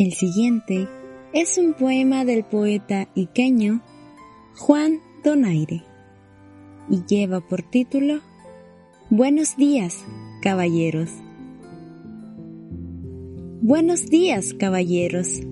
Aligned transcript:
El 0.00 0.14
siguiente 0.14 0.88
es 1.34 1.58
un 1.58 1.74
poema 1.74 2.24
del 2.24 2.42
poeta 2.42 3.10
iqueño 3.14 3.82
Juan 4.56 5.00
Donaire 5.22 5.82
y 6.88 7.04
lleva 7.06 7.46
por 7.46 7.60
título 7.60 8.20
Buenos 9.10 9.58
días, 9.58 10.02
caballeros. 10.40 11.10
Buenos 13.60 14.06
días, 14.06 14.54
caballeros. 14.54 15.42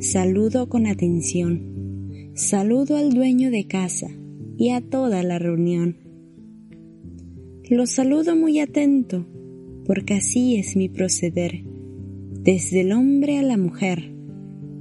Saludo 0.00 0.68
con 0.68 0.88
atención. 0.88 2.32
Saludo 2.34 2.96
al 2.96 3.12
dueño 3.12 3.52
de 3.52 3.68
casa 3.68 4.08
y 4.56 4.70
a 4.70 4.80
toda 4.80 5.22
la 5.22 5.38
reunión. 5.38 5.98
Los 7.70 7.90
saludo 7.90 8.34
muy 8.34 8.58
atento, 8.58 9.24
porque 9.86 10.14
así 10.14 10.56
es 10.56 10.74
mi 10.74 10.88
proceder 10.88 11.62
desde 12.42 12.82
el 12.82 12.92
hombre 12.92 13.38
a 13.38 13.42
la 13.42 13.56
mujer. 13.56 14.12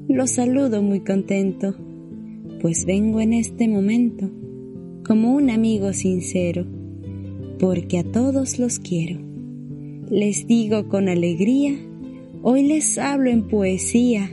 Los 0.07 0.31
saludo 0.31 0.81
muy 0.81 1.01
contento, 1.01 1.75
pues 2.61 2.85
vengo 2.85 3.19
en 3.19 3.33
este 3.33 3.67
momento 3.67 4.29
como 5.05 5.33
un 5.33 5.49
amigo 5.49 5.93
sincero, 5.93 6.65
porque 7.59 7.99
a 7.99 8.03
todos 8.03 8.59
los 8.59 8.79
quiero. 8.79 9.19
Les 10.09 10.47
digo 10.47 10.87
con 10.87 11.09
alegría, 11.09 11.77
hoy 12.41 12.63
les 12.63 12.97
hablo 12.97 13.29
en 13.29 13.47
poesía. 13.47 14.29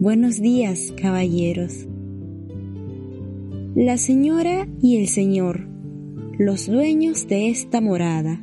Buenos 0.00 0.40
días, 0.40 0.92
caballeros. 1.00 1.86
La 3.74 3.96
señora 3.96 4.68
y 4.82 4.96
el 4.96 5.06
señor, 5.06 5.68
los 6.38 6.66
dueños 6.66 7.28
de 7.28 7.48
esta 7.48 7.80
morada, 7.80 8.42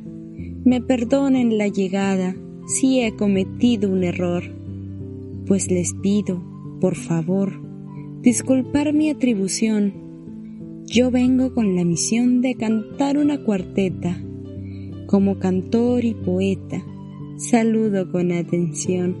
me 0.64 0.80
perdonen 0.80 1.58
la 1.58 1.68
llegada 1.68 2.34
si 2.68 3.00
he 3.00 3.16
cometido 3.16 3.90
un 3.90 4.04
error, 4.04 4.44
pues 5.46 5.70
les 5.70 5.94
pido, 5.94 6.42
por 6.82 6.96
favor, 6.96 7.62
disculpar 8.20 8.92
mi 8.92 9.08
atribución. 9.08 10.84
Yo 10.84 11.10
vengo 11.10 11.54
con 11.54 11.74
la 11.76 11.84
misión 11.84 12.42
de 12.42 12.56
cantar 12.56 13.16
una 13.16 13.42
cuarteta. 13.42 14.22
Como 15.06 15.38
cantor 15.38 16.04
y 16.04 16.12
poeta, 16.12 16.84
saludo 17.38 18.12
con 18.12 18.32
atención. 18.32 19.16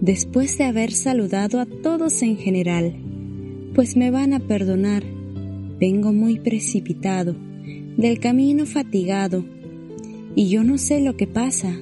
Después 0.00 0.56
de 0.56 0.64
haber 0.64 0.92
saludado 0.92 1.60
a 1.60 1.66
todos 1.66 2.22
en 2.22 2.38
general, 2.38 2.96
pues 3.74 3.98
me 3.98 4.10
van 4.10 4.32
a 4.32 4.40
perdonar, 4.40 5.04
vengo 5.78 6.14
muy 6.14 6.38
precipitado, 6.38 7.36
del 7.98 8.18
camino 8.18 8.64
fatigado, 8.64 9.44
y 10.38 10.48
yo 10.50 10.62
no 10.62 10.78
sé 10.78 11.00
lo 11.00 11.16
que 11.16 11.26
pasa. 11.26 11.76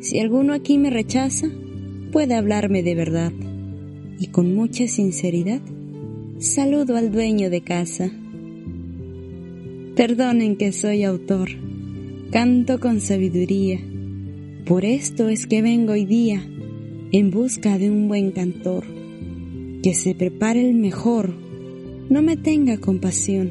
Si 0.00 0.18
alguno 0.18 0.54
aquí 0.54 0.76
me 0.76 0.90
rechaza, 0.90 1.46
puede 2.10 2.34
hablarme 2.34 2.82
de 2.82 2.96
verdad. 2.96 3.32
Y 4.18 4.26
con 4.26 4.56
mucha 4.56 4.88
sinceridad, 4.88 5.60
saludo 6.40 6.96
al 6.96 7.12
dueño 7.12 7.48
de 7.48 7.60
casa. 7.60 8.10
Perdonen 9.94 10.56
que 10.56 10.72
soy 10.72 11.04
autor, 11.04 11.50
canto 12.32 12.80
con 12.80 13.00
sabiduría. 13.00 13.78
Por 14.66 14.84
esto 14.84 15.28
es 15.28 15.46
que 15.46 15.62
vengo 15.62 15.92
hoy 15.92 16.06
día 16.06 16.44
en 17.12 17.30
busca 17.30 17.78
de 17.78 17.88
un 17.88 18.08
buen 18.08 18.32
cantor, 18.32 18.82
que 19.84 19.94
se 19.94 20.16
prepare 20.16 20.68
el 20.68 20.74
mejor, 20.74 21.32
no 22.10 22.20
me 22.20 22.36
tenga 22.36 22.78
compasión. 22.78 23.48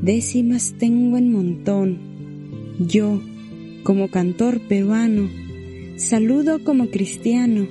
Décimas 0.00 0.76
tengo 0.78 1.16
en 1.16 1.32
montón, 1.32 2.15
yo, 2.78 3.20
como 3.84 4.08
cantor 4.10 4.60
peruano, 4.60 5.30
saludo 5.96 6.62
como 6.62 6.90
cristiano 6.90 7.66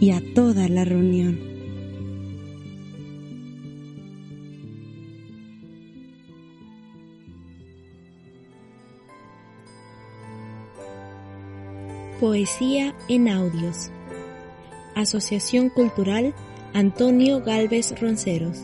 y 0.00 0.10
a 0.10 0.22
toda 0.34 0.68
la 0.68 0.84
reunión. 0.84 1.38
Poesía 12.20 12.94
en 13.08 13.28
audios. 13.28 13.90
Asociación 14.94 15.70
Cultural 15.70 16.34
Antonio 16.72 17.42
Galvez 17.42 18.00
Ronceros. 18.00 18.62